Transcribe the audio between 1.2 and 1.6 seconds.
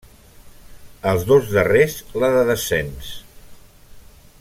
dos